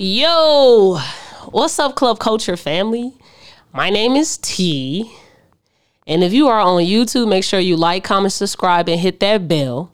[0.00, 0.96] Yo,
[1.50, 3.12] what's up, Club Culture family?
[3.72, 5.12] My name is T.
[6.06, 9.48] And if you are on YouTube, make sure you like, comment, subscribe, and hit that
[9.48, 9.90] bell.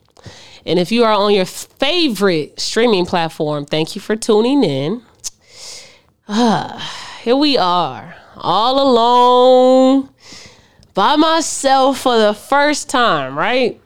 [0.67, 5.03] And if you are on your favorite streaming platform, thank you for tuning in.
[6.29, 10.11] Ah, here we are, all alone
[10.93, 13.81] by myself for the first time, right?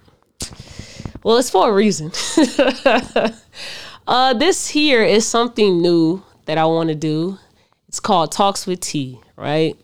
[1.23, 2.11] Well, it's for a reason.
[4.09, 7.39] uh, this here is something new that I want to do.
[7.89, 9.77] It's called Talks with T, right?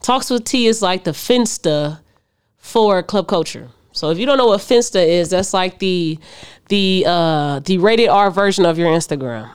[0.00, 2.00] Talks with T is like the Finsta
[2.56, 3.68] for club culture.
[3.92, 6.18] So if you don't know what Finsta is, that's like the
[6.68, 9.50] the uh the rated R version of your Instagram.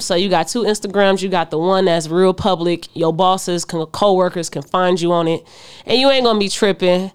[0.00, 1.20] so you got two Instagrams.
[1.20, 2.86] You got the one that's real public.
[2.96, 5.44] Your bosses, co-workers can find you on it,
[5.86, 7.10] and you ain't gonna be tripping.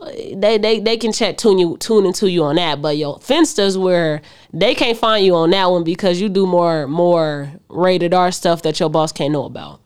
[0.00, 3.76] They they they can chat tune you tune into you on that, but your Finsta's
[3.76, 8.30] where they can't find you on that one because you do more more rated R
[8.30, 9.80] stuff that your boss can't know about.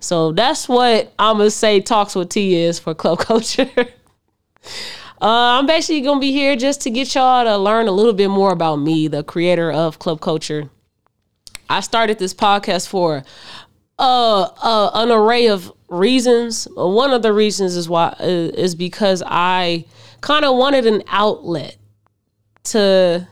[0.00, 1.80] So that's what I'm gonna say.
[1.80, 3.70] Talks with T is for club culture.
[5.22, 8.28] Uh, I'm basically gonna be here just to get y'all to learn a little bit
[8.28, 10.68] more about me, the creator of Club Culture.
[11.70, 13.22] I started this podcast for
[13.98, 16.66] uh, an array of reasons.
[16.74, 19.84] One of the reasons is why is because I
[20.20, 21.76] kind of wanted an outlet
[22.64, 23.28] to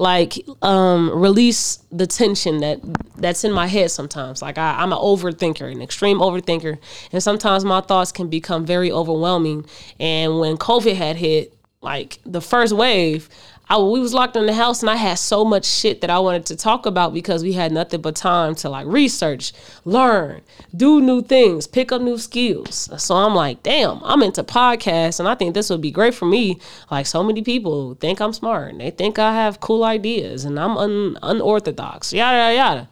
[0.00, 2.80] like um release the tension that
[3.16, 6.78] that's in my head sometimes like I, i'm an overthinker an extreme overthinker
[7.12, 9.66] and sometimes my thoughts can become very overwhelming
[9.98, 13.28] and when covid had hit like the first wave
[13.70, 16.18] I, we was locked in the house and I had so much shit that I
[16.18, 19.52] wanted to talk about because we had nothing but time to like research,
[19.84, 20.40] learn,
[20.76, 22.90] do new things, pick up new skills.
[23.00, 26.26] So I'm like, damn, I'm into podcasts and I think this would be great for
[26.26, 26.58] me.
[26.90, 30.58] Like so many people think I'm smart and they think I have cool ideas and
[30.58, 32.88] I'm un- unorthodox, yada, yada, yada.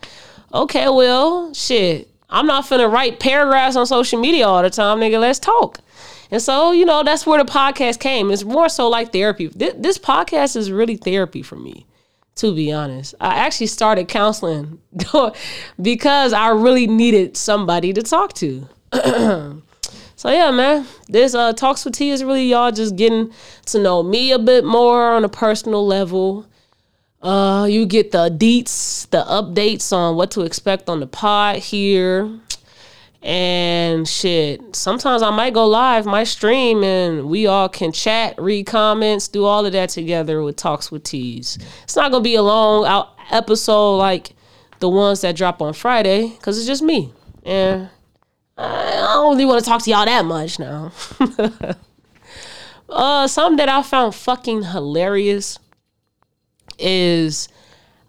[0.54, 2.08] Okay, well, shit.
[2.30, 5.18] I'm not finna write paragraphs on social media all the time, nigga.
[5.18, 5.80] Let's talk.
[6.30, 8.30] And so, you know, that's where the podcast came.
[8.30, 9.46] It's more so like therapy.
[9.48, 11.86] This, this podcast is really therapy for me,
[12.36, 13.14] to be honest.
[13.20, 14.80] I actually started counseling
[15.82, 18.68] because I really needed somebody to talk to.
[18.92, 23.32] so yeah, man, this uh, talks with T is really y'all just getting
[23.66, 26.46] to know me a bit more on a personal level.
[27.22, 32.30] Uh, you get the deets, the updates on what to expect on the pod here.
[33.20, 38.66] And shit, sometimes I might go live, my stream, and we all can chat, read
[38.66, 41.58] comments, do all of that together with Talks with T's.
[41.82, 44.34] It's not gonna be a long episode like
[44.78, 47.12] the ones that drop on Friday, because it's just me.
[47.44, 47.90] And
[48.56, 50.92] I don't really want to talk to y'all that much now.
[52.88, 55.58] uh, something that I found fucking hilarious
[56.78, 57.48] is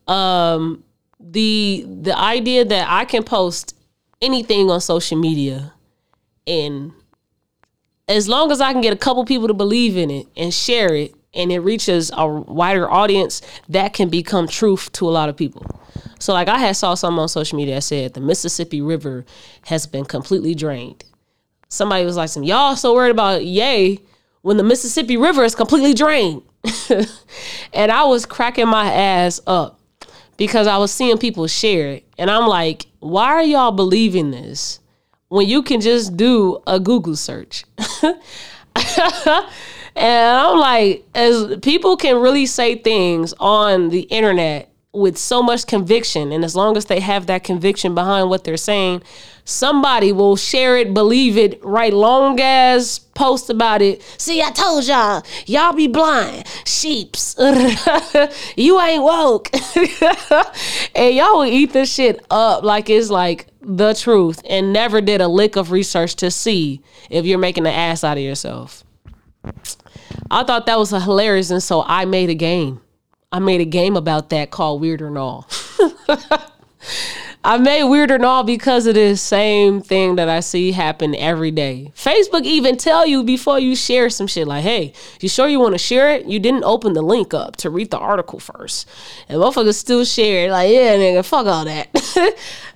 [0.08, 0.84] um
[1.20, 3.76] the the idea that I can post
[4.22, 5.74] anything on social media
[6.48, 6.94] and
[8.10, 10.94] as long as I can get a couple people to believe in it and share
[10.96, 15.38] it and it reaches a wider audience, that can become truth to a lot of
[15.38, 15.64] people.
[16.18, 19.26] So like I had saw something on social media that said the Mississippi River
[19.66, 21.06] has been completely drained.
[21.70, 24.00] Somebody was like, "Some y'all so worried about yay
[24.42, 26.42] when the Mississippi River is completely drained,"
[27.74, 29.79] and I was cracking my ass up
[30.40, 32.06] because I was seeing people share it.
[32.18, 34.80] And I'm like, why are y'all believing this
[35.28, 37.66] when you can just do a Google search?
[38.04, 38.18] and
[39.96, 46.32] I'm like, as people can really say things on the internet with so much conviction,
[46.32, 49.04] and as long as they have that conviction behind what they're saying,
[49.46, 54.02] somebody will share it, believe it, write long as post about it.
[54.18, 57.36] See, I told y'all, y'all be blind, sheeps.
[58.58, 59.50] you ain't woke.
[60.96, 65.22] and y'all will eat this shit up like it's like the truth and never did
[65.22, 68.84] a lick of research to see if you're making an ass out of yourself.
[70.32, 72.82] I thought that was hilarious, and so I made a game.
[73.32, 75.48] I made a game about that called Weird or Null.
[77.44, 81.52] I made Weird or Null because of the same thing that I see happen every
[81.52, 81.94] day.
[81.96, 85.76] Facebook even tell you before you share some shit like, hey, you sure you want
[85.76, 86.26] to share it?
[86.26, 88.90] You didn't open the link up to read the article first.
[89.30, 90.52] And motherfuckers still share it.
[90.52, 91.90] Like, yeah, nigga, fuck all that.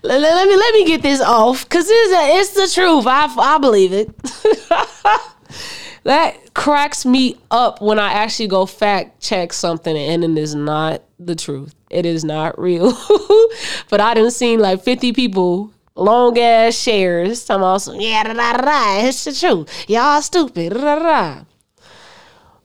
[0.03, 1.67] let, let, me let me get this off.
[1.67, 3.05] Cause it's, it's the truth.
[3.07, 4.11] I, I believe it.
[6.03, 11.01] that cracks me up when I actually go fact check something and it is not
[11.19, 11.73] the truth.
[11.89, 12.91] It is not real.
[13.89, 18.33] but I didn't seen like 50 people long ass shares talking about some yeah da,
[18.33, 19.89] da, da, it's the truth.
[19.89, 20.73] Y'all stupid.
[20.73, 21.43] Da, da, da.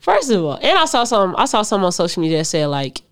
[0.00, 2.66] First of all, and I saw some I saw some on social media that said
[2.66, 3.02] like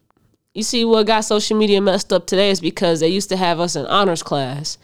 [0.54, 3.60] you see what got social media messed up today is because they used to have
[3.60, 4.78] us in honors class,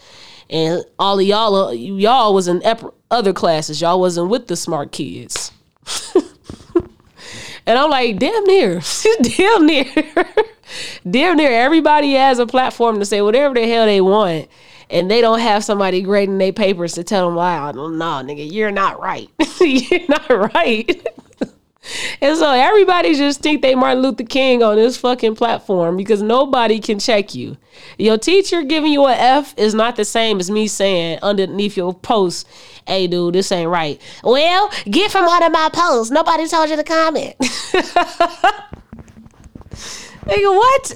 [0.51, 2.63] and all of y'all uh, y'all was in
[3.11, 3.81] other classes.
[3.81, 5.53] Y'all wasn't with the smart kids.
[7.67, 8.81] and I'm like, damn near,
[9.23, 9.87] damn near,
[11.11, 11.51] damn near.
[11.51, 14.49] Everybody has a platform to say whatever the hell they want
[14.93, 18.71] and they don't have somebody grading their papers to tell them, wow, no, nigga, you're
[18.71, 19.29] not right.
[19.61, 21.07] you're not right.
[22.21, 26.79] And so everybody just think they Martin Luther King on this fucking platform because nobody
[26.79, 27.57] can check you.
[27.99, 31.93] Your teacher giving you an F is not the same as me saying underneath your
[31.95, 32.47] post,
[32.87, 34.01] hey dude, this ain't right.
[34.23, 36.11] Well, get from of my posts.
[36.11, 37.37] Nobody told you to comment.
[40.23, 40.87] Nigga, what?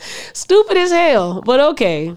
[0.32, 1.42] Stupid as hell.
[1.42, 2.14] But okay.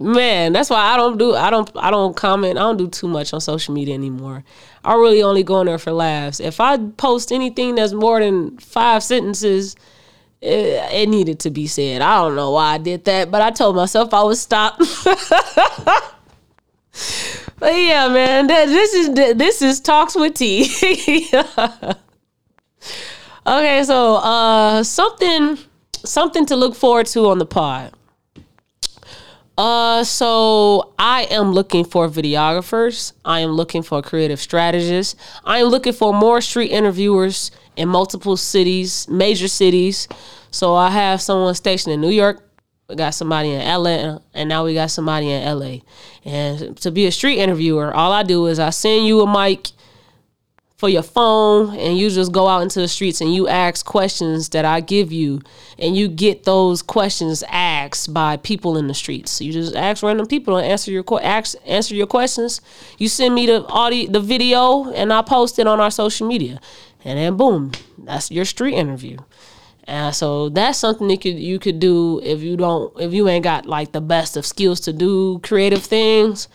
[0.00, 2.58] Man, that's why I don't do I don't I don't comment.
[2.58, 4.44] I don't do too much on social media anymore.
[4.84, 6.40] I really only go in there for laughs.
[6.40, 9.76] If I post anything that's more than five sentences,
[10.40, 12.02] it, it needed to be said.
[12.02, 14.78] I don't know why I did that, but I told myself I would stop.
[17.58, 21.30] but yeah, man, this is this is talks with T.
[23.46, 25.58] Okay, so uh something
[26.04, 27.92] something to look forward to on the pod.
[29.56, 33.12] Uh so I am looking for videographers.
[33.24, 35.14] I am looking for creative strategists.
[35.44, 40.08] I am looking for more street interviewers in multiple cities, major cities.
[40.50, 42.42] So I have someone stationed in New York.
[42.88, 45.78] We got somebody in LA, and now we got somebody in LA.
[46.24, 49.68] And to be a street interviewer, all I do is I send you a mic
[50.76, 54.48] for your phone and you just go out into the streets and you ask questions
[54.50, 55.40] that I give you
[55.78, 59.40] and you get those questions asked by people in the streets.
[59.40, 62.60] You just ask random people and answer your ask, answer your questions.
[62.98, 66.60] You send me the audio the video and I post it on our social media.
[67.04, 69.18] And then boom, that's your street interview.
[69.84, 73.44] And so that's something you could you could do if you don't if you ain't
[73.44, 76.48] got like the best of skills to do creative things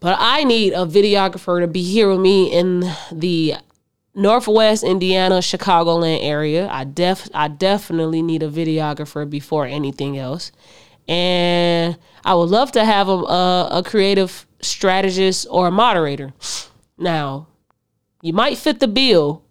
[0.00, 3.54] but I need a videographer to be here with me in the
[4.14, 6.68] Northwest Indiana, Chicagoland area.
[6.70, 10.52] I def I definitely need a videographer before anything else.
[11.06, 16.32] And I would love to have a, a, a creative strategist or a moderator.
[16.98, 17.48] Now,
[18.22, 19.44] you might fit the bill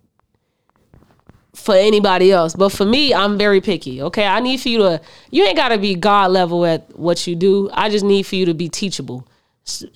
[1.53, 2.55] for anybody else.
[2.55, 4.01] But for me, I'm very picky.
[4.01, 4.25] Okay.
[4.25, 5.01] I need for you to,
[5.31, 7.69] you ain't got to be God level at what you do.
[7.73, 9.27] I just need for you to be teachable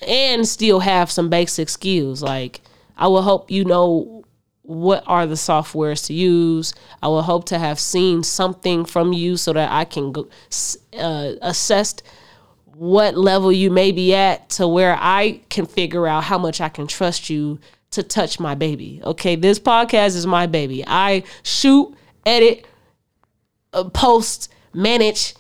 [0.08, 2.22] and still have some basic skills.
[2.22, 2.62] Like
[2.98, 4.24] I will hope you know
[4.64, 6.74] what are the softwares to use.
[7.02, 10.30] I will hope to have seen something from you so that I can go,
[10.98, 11.96] uh, assess
[12.66, 16.70] what level you may be at to where I can figure out how much I
[16.70, 17.60] can trust you
[17.92, 19.02] to touch my baby.
[19.04, 20.84] Okay, this podcast is my baby.
[20.86, 21.94] I shoot,
[22.26, 22.66] edit,
[23.74, 25.34] uh, post, manage,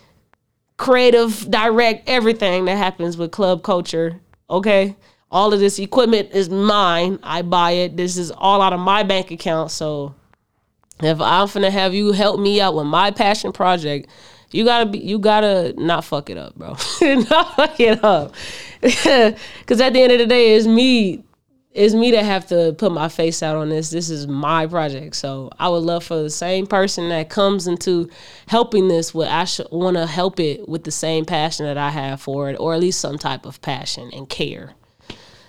[0.80, 4.20] creative, direct, everything that happens with club culture.
[4.50, 4.96] Okay.
[5.30, 7.20] All of this equipment is mine.
[7.22, 7.98] I buy it.
[7.98, 9.70] This is all out of my bank account.
[9.70, 10.16] So
[11.02, 14.10] if I'm gonna have you help me out with my passion project,
[14.52, 16.70] you gotta be you gotta not fuck it up, bro.
[17.02, 18.34] not fuck it up.
[19.68, 21.24] Cause at the end of the day, it's me
[21.72, 23.92] it's me that have to put my face out on this.
[23.92, 25.16] This is my project.
[25.16, 28.10] So I would love for the same person that comes into
[28.48, 32.22] helping this would I want to help it with the same passion that I have
[32.22, 34.74] for it, or at least some type of passion and care.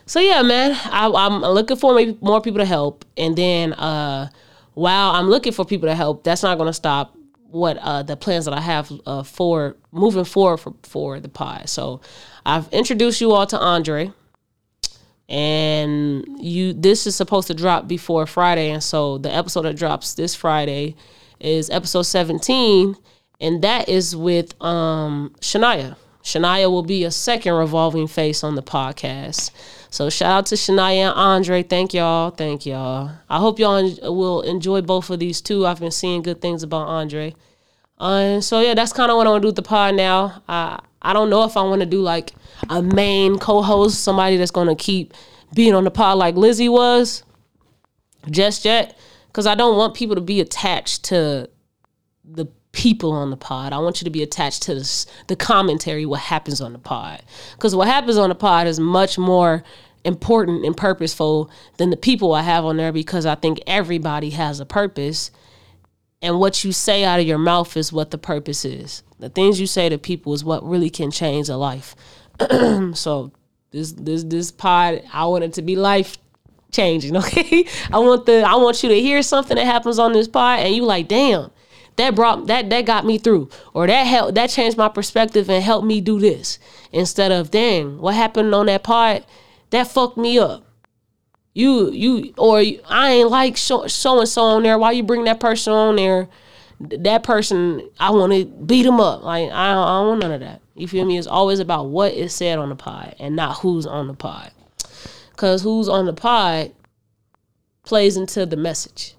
[0.05, 4.29] So yeah, man, I, am looking for maybe more people to help, and then uh,
[4.75, 7.17] while I'm looking for people to help, that's not going to stop
[7.51, 11.69] what uh, the plans that I have uh, for moving forward for, for the pod.
[11.69, 12.01] So
[12.45, 14.13] I've introduced you all to Andre
[15.31, 20.15] and you this is supposed to drop before Friday and so the episode that drops
[20.15, 20.97] this Friday
[21.39, 22.97] is episode 17
[23.41, 25.97] and that is with um Shania.
[26.23, 29.53] Shania will be a second revolving face on the podcast.
[29.89, 31.63] So shout out to Shania and Andre.
[31.63, 32.31] Thank y'all.
[32.31, 33.13] Thank y'all.
[33.29, 35.65] I hope y'all will enjoy both of these too.
[35.65, 37.35] I've been seeing good things about Andre.
[37.99, 39.95] Uh, and so yeah, that's kind of what I want to do with the pod
[39.95, 40.43] now.
[40.49, 42.33] I I don't know if I want to do like
[42.69, 45.15] a main co-host, somebody that's gonna keep
[45.55, 47.23] being on the pod like Lizzie was,
[48.31, 48.99] just yet,
[49.29, 51.49] because I don't want people to be attached to
[52.25, 53.73] the people on the pod.
[53.73, 57.23] I want you to be attached to this, the commentary, what happens on the pod,
[57.55, 59.65] because what happens on the pod is much more
[60.05, 64.61] important and purposeful than the people I have on there because I think everybody has
[64.61, 65.31] a purpose.
[66.23, 69.03] And what you say out of your mouth is what the purpose is.
[69.19, 71.95] The things you say to people is what really can change a life.
[72.95, 73.33] so
[73.71, 76.17] this this this pod, I want it to be life
[76.73, 77.17] changing.
[77.21, 80.61] Okay, I want the I want you to hear something that happens on this pod,
[80.61, 81.51] and you like, damn,
[81.97, 83.51] that brought that that got me through.
[83.75, 86.59] Or that helped that changed my perspective and helped me do this.
[86.93, 89.25] Instead of dang what happened on that pod,
[89.71, 90.65] that fucked me up.
[91.53, 94.79] You you or i ain't like so, so and so on there.
[94.79, 96.29] Why you bring that person on there
[96.81, 100.33] that person i want to beat him up like I don't, I don't want none
[100.33, 103.37] of that you feel me it's always about what is said on the pod and
[103.37, 104.51] not who's on the pod
[105.33, 106.73] because who's on the pod
[107.85, 109.15] plays into the message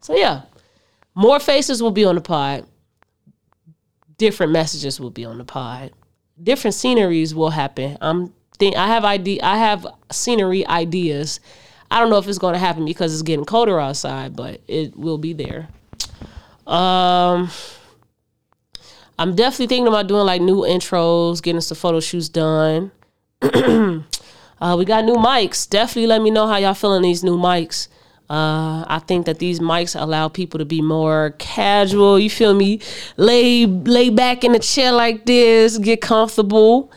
[0.00, 0.42] so yeah
[1.18, 2.64] more faces will be on the pod.
[4.18, 5.90] Different messages will be on the pod.
[6.40, 7.98] Different sceneries will happen.
[8.00, 11.40] I'm think I have idea I have scenery ideas.
[11.90, 14.96] I don't know if it's going to happen because it's getting colder outside, but it
[14.96, 15.70] will be there.
[16.68, 17.50] Um
[19.18, 22.92] I'm definitely thinking about doing like new intros, getting some photo shoots done.
[23.42, 25.68] uh, we got new mics.
[25.68, 27.88] Definitely let me know how y'all feeling these new mics.
[28.30, 32.18] Uh, I think that these mics allow people to be more casual.
[32.18, 32.80] You feel me?
[33.16, 36.92] Lay lay back in the chair like this, get comfortable,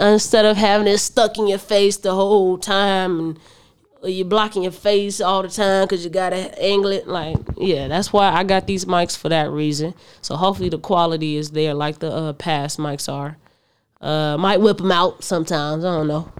[0.00, 3.38] instead of having it stuck in your face the whole time, and
[4.04, 7.06] you're blocking your face all the time because you gotta angle it.
[7.06, 9.94] Like, yeah, that's why I got these mics for that reason.
[10.20, 13.36] So hopefully the quality is there, like the uh, past mics are.
[14.00, 15.84] Uh, might whip them out sometimes.
[15.84, 16.32] I don't know.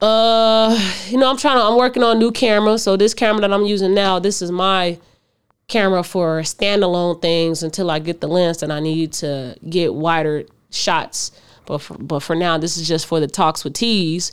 [0.00, 1.62] Uh, you know, I'm trying to.
[1.62, 2.78] I'm working on new camera.
[2.78, 4.98] So this camera that I'm using now, this is my
[5.68, 10.44] camera for standalone things until I get the lens that I need to get wider
[10.70, 11.32] shots.
[11.66, 14.32] But for, but for now, this is just for the talks with T's.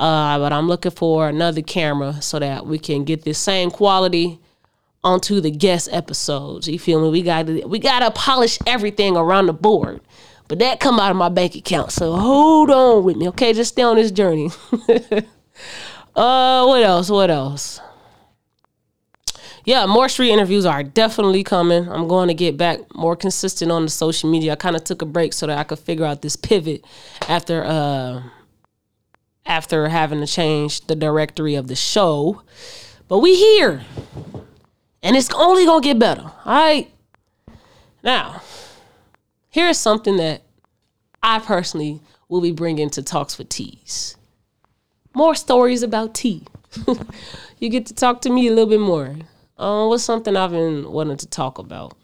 [0.00, 4.40] Uh, but I'm looking for another camera so that we can get this same quality
[5.04, 6.66] onto the guest episodes.
[6.66, 7.10] You feel me?
[7.10, 10.00] We got to we got to polish everything around the board.
[10.48, 11.92] But that come out of my bank account.
[11.92, 13.52] So hold on with me, okay?
[13.52, 14.50] Just stay on this journey.
[16.16, 17.10] uh, what else?
[17.10, 17.82] What else?
[19.66, 21.86] Yeah, more street interviews are definitely coming.
[21.90, 24.52] I'm going to get back more consistent on the social media.
[24.52, 26.86] I kind of took a break so that I could figure out this pivot
[27.28, 28.22] after uh
[29.50, 32.40] after having to change the directory of the show.
[33.08, 33.82] But we here.
[35.02, 36.22] And it's only to get better.
[36.22, 36.88] All right?
[38.04, 38.42] Now,
[39.48, 40.42] here's something that
[41.20, 44.16] I personally will be bringing to Talks with T's.
[45.14, 46.46] More stories about tea.
[47.58, 49.16] you get to talk to me a little bit more.
[49.58, 51.96] Uh, what's something I've been wanting to talk about?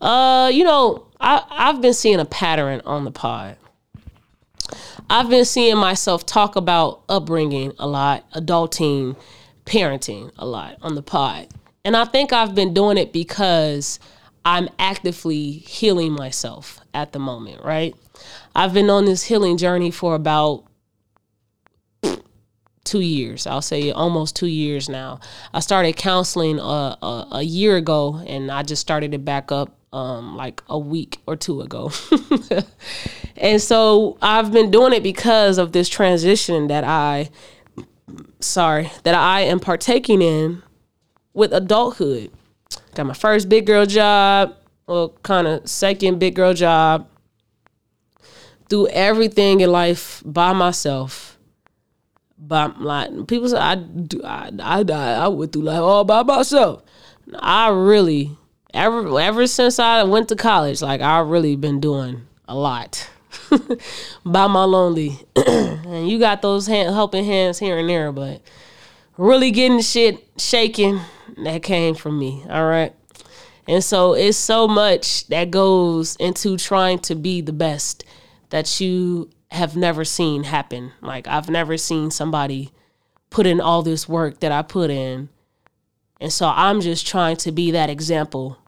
[0.00, 3.56] Uh, you know, I, I've been seeing a pattern on the pod.
[5.12, 9.14] I've been seeing myself talk about upbringing a lot, adulting,
[9.66, 11.48] parenting a lot on the pod.
[11.84, 14.00] And I think I've been doing it because
[14.46, 17.94] I'm actively healing myself at the moment, right?
[18.54, 20.64] I've been on this healing journey for about
[22.84, 23.46] two years.
[23.46, 25.20] I'll say almost two years now.
[25.52, 26.62] I started counseling a,
[27.02, 31.20] a, a year ago, and I just started it back up um, like a week
[31.26, 31.92] or two ago.
[33.36, 37.30] and so I've been doing it because of this transition that I,
[38.40, 40.62] sorry, that I am partaking in
[41.34, 42.30] with adulthood.
[42.94, 44.54] Got my first big girl job,
[44.86, 47.08] well, kind of second big girl job.
[48.68, 51.38] Do everything in life by myself.
[52.38, 56.82] But like people say, I do, I, I, I went through life all by myself.
[57.38, 58.36] I really,
[58.74, 63.08] ever ever since I went to college, like I've really been doing a lot
[64.24, 65.18] by my lonely.
[65.36, 68.42] and you got those hand, helping hands here and there, but
[69.16, 71.00] really getting shit shaking
[71.44, 72.44] that came from me.
[72.48, 72.94] All right.
[73.68, 78.04] And so it's so much that goes into trying to be the best
[78.50, 80.92] that you have never seen happen.
[81.00, 82.72] Like I've never seen somebody
[83.30, 85.28] put in all this work that I put in.
[86.20, 88.58] And so I'm just trying to be that example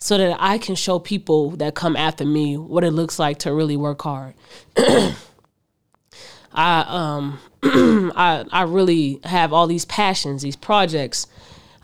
[0.00, 3.52] so that I can show people that come after me what it looks like to
[3.52, 4.34] really work hard.
[6.52, 7.38] I um
[8.16, 11.26] I I really have all these passions, these projects.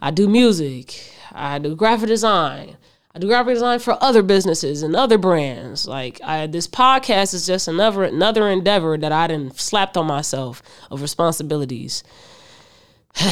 [0.01, 1.13] I do music.
[1.33, 2.79] I do graphic design.
[3.15, 5.87] I do graphic design for other businesses and other brands.
[5.87, 10.63] Like I, this podcast is just another another endeavor that I didn't slapped on myself
[10.91, 12.03] of responsibilities.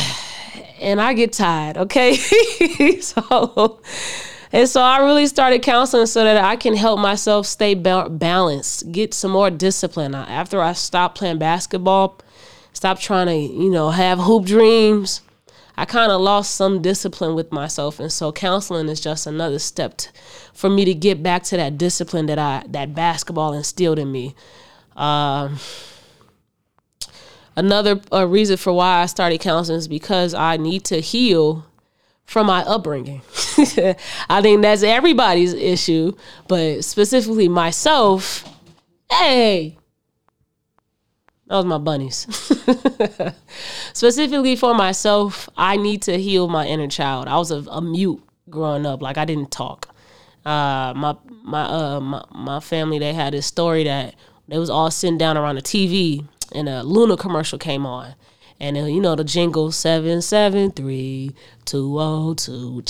[0.81, 2.15] and I get tired, okay?
[3.01, 3.81] so
[4.55, 8.93] and so I really started counseling so that I can help myself stay ba- balanced,
[8.93, 10.15] get some more discipline.
[10.15, 12.21] After I stopped playing basketball,
[12.73, 15.23] stopped trying to, you know, have hoop dreams,
[15.77, 19.97] I kind of lost some discipline with myself, and so counseling is just another step
[19.97, 20.11] t-
[20.53, 24.37] for me to get back to that discipline that I that basketball instilled in me.
[24.95, 25.59] Um,
[27.57, 31.67] another uh, reason for why I started counseling is because I need to heal
[32.25, 33.23] from my upbringing.
[34.29, 36.13] I think that's everybody's issue,
[36.49, 38.45] but specifically myself,
[39.11, 39.79] hey,
[41.47, 42.27] that was my bunnies.
[43.93, 47.29] specifically for myself, I need to heal my inner child.
[47.29, 49.95] I was a, a mute growing up, like I didn't talk.
[50.45, 54.15] Uh, my my uh my, my family they had this story that
[54.47, 58.15] they was all sitting down around the TV and a Luna commercial came on
[58.65, 61.35] and then, you know the jingle seven seven three
[61.67, 62.83] two oh two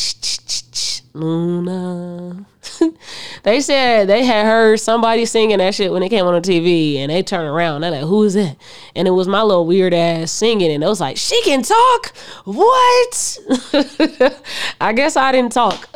[1.17, 2.47] Luna.
[3.45, 6.97] they said they had heard somebody singing that shit when they came on the TV,
[6.97, 7.81] and they turned around.
[7.81, 8.57] They're like, "Who is that?"
[8.95, 12.17] And it was my little weird ass singing, and it was like, "She can talk."
[12.45, 13.39] What?
[14.81, 15.89] I guess I didn't talk,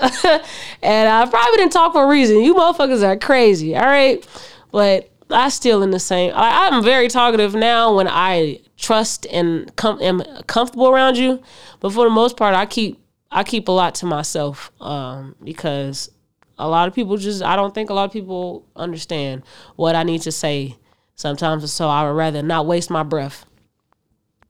[0.82, 2.40] and I probably didn't talk for a reason.
[2.40, 3.76] You motherfuckers are crazy.
[3.76, 4.26] All right,
[4.73, 6.32] but I still in the same.
[6.35, 11.42] I, am very talkative now when I trust and com- am comfortable around you,
[11.80, 16.11] but for the most part, I keep I keep a lot to myself um, because
[16.58, 19.42] a lot of people just I don't think a lot of people understand
[19.76, 20.76] what I need to say
[21.14, 21.70] sometimes.
[21.73, 23.44] So I would rather not waste my breath.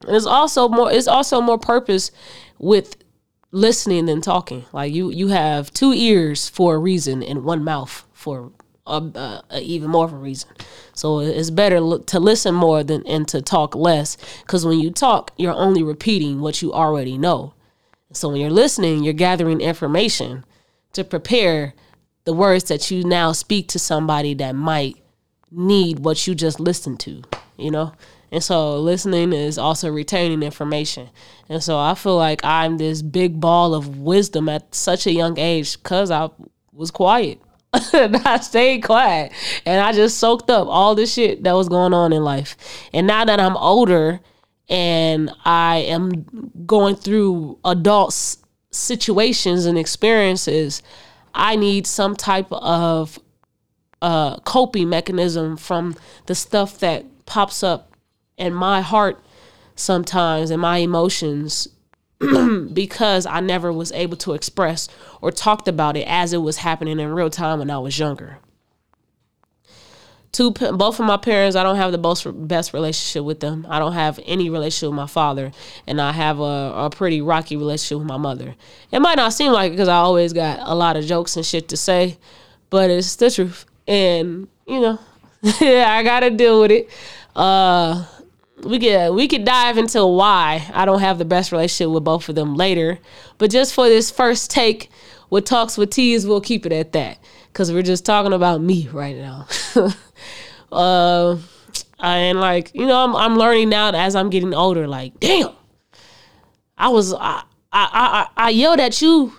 [0.07, 2.11] And it's also more it's also more purpose
[2.57, 2.95] with
[3.51, 4.65] listening than talking.
[4.71, 8.51] Like you you have two ears for a reason and one mouth for
[8.85, 10.49] a, a, even more of a reason.
[10.93, 15.31] So it's better to listen more than and to talk less because when you talk,
[15.37, 17.53] you're only repeating what you already know.
[18.11, 20.43] So when you're listening, you're gathering information
[20.93, 21.73] to prepare
[22.25, 24.97] the words that you now speak to somebody that might
[25.51, 27.21] need what you just listened to,
[27.57, 27.93] you know?
[28.31, 31.09] And so listening is also retaining information.
[31.47, 35.39] And so I feel like I'm this big ball of wisdom at such a young
[35.39, 36.29] age because I
[36.71, 37.41] was quiet.
[37.73, 39.31] I stayed quiet
[39.65, 42.57] and I just soaked up all the shit that was going on in life.
[42.93, 44.19] And now that I'm older
[44.67, 46.25] and I am
[46.65, 48.37] going through adult
[48.71, 50.81] situations and experiences,
[51.33, 53.19] I need some type of
[54.01, 55.95] uh, coping mechanism from
[56.25, 57.95] the stuff that pops up
[58.37, 59.21] in my heart
[59.75, 61.67] sometimes and my emotions
[62.73, 64.89] because I never was able to express
[65.21, 68.39] or talked about it as it was happening in real time when I was younger.
[70.31, 73.65] Two, both of my parents, I don't have the most best relationship with them.
[73.67, 75.51] I don't have any relationship with my father,
[75.87, 78.55] and I have a, a pretty rocky relationship with my mother.
[78.91, 81.43] It might not seem like it because I always got a lot of jokes and
[81.43, 82.17] shit to say,
[82.69, 83.65] but it's the truth.
[83.87, 84.99] And you know,
[85.43, 86.89] I gotta deal with it.
[87.35, 88.05] Uh,
[88.63, 92.29] we could we could dive into why I don't have the best relationship with both
[92.29, 92.99] of them later.
[93.37, 94.89] But just for this first take
[95.29, 98.87] with talks with T's, we'll keep it at that because we're just talking about me
[98.91, 99.47] right now.
[100.71, 101.37] uh,
[101.99, 104.87] and like you know, I'm I'm learning now as I'm getting older.
[104.87, 105.51] Like, damn,
[106.77, 109.33] I was I I I, I yelled at you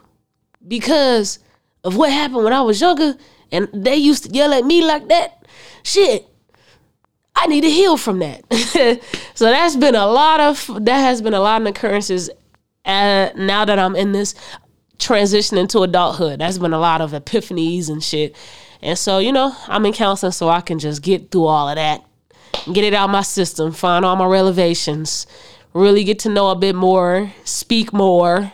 [0.66, 1.38] because
[1.84, 3.16] of what happened when I was younger,
[3.50, 5.44] and they used to yell at me like that.
[5.82, 6.29] Shit,
[7.42, 8.44] I need to heal from that.
[9.34, 12.28] so that's been a lot of that has been a lot of occurrences
[12.84, 14.34] uh, now that I'm in this
[14.98, 16.40] transition into adulthood.
[16.40, 18.36] That's been a lot of epiphanies and shit.
[18.82, 21.76] And so, you know, I'm in counseling so I can just get through all of
[21.76, 22.04] that,
[22.74, 25.26] get it out of my system, find all my relevations,
[25.72, 28.52] really get to know a bit more, speak more,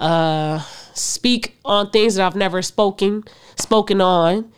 [0.00, 0.58] uh,
[0.92, 3.22] speak on things that I've never spoken,
[3.56, 4.52] spoken on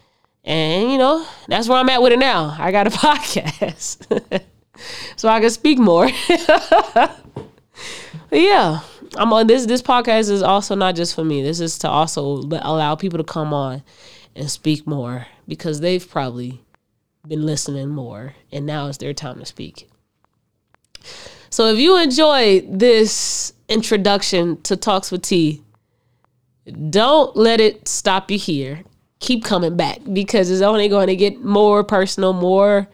[0.44, 2.56] and you know, that's where I'm at with it now.
[2.58, 4.42] I got a podcast.
[5.16, 6.08] so I can speak more.
[8.30, 8.80] yeah.
[9.16, 11.42] I'm on this this podcast is also not just for me.
[11.42, 13.82] This is to also allow people to come on
[14.36, 16.60] and speak more because they've probably
[17.26, 19.88] been listening more and now it's their time to speak.
[21.50, 25.62] So if you enjoyed this introduction to Talks with T,
[26.90, 28.84] don't let it stop you here
[29.20, 32.88] keep coming back because it's only going to get more personal, more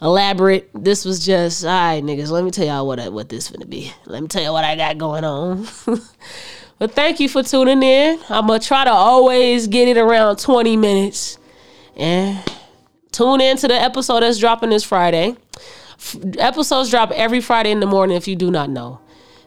[0.00, 0.70] elaborate.
[0.74, 3.66] This was just, all right, niggas, let me tell y'all what I, what this gonna
[3.66, 3.92] be.
[4.06, 5.66] Let me tell you what I got going on.
[6.78, 8.18] but thank you for tuning in.
[8.28, 11.38] I'm gonna try to always get it around 20 minutes.
[11.96, 12.42] And
[13.12, 15.36] tune in to the episode that's dropping this Friday.
[15.94, 19.00] F- episodes drop every Friday in the morning if you do not know.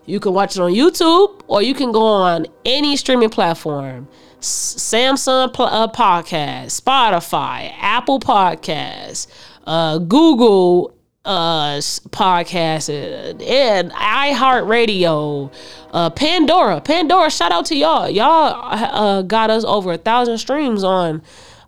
[0.05, 4.07] You can watch it on YouTube or you can go on any streaming platform.
[4.39, 9.25] Samsung uh, Podcast, Spotify, Apple Podcasts,
[9.65, 11.77] uh, Google uh,
[12.09, 15.51] Podcast, uh, and iHeartRadio,
[15.91, 16.79] uh, Pandora.
[16.81, 18.07] Pandora, shout out to y'all.
[18.07, 21.23] Y'all uh, got us over a thousand streams on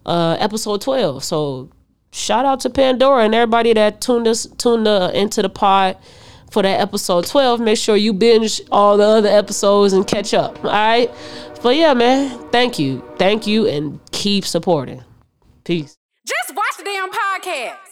[0.06, 1.24] uh, episode 12.
[1.24, 1.72] So
[2.12, 5.98] shout out to Pandora and everybody that tuned us tuned into the pod
[6.52, 7.60] for that episode 12.
[7.60, 10.64] Make sure you binge all the other episodes and catch up.
[10.64, 11.12] All right.
[11.62, 13.04] But yeah, man, thank you.
[13.18, 15.04] Thank you and keep supporting.
[15.64, 15.98] Peace.
[16.26, 17.87] Just watch the damn podcast.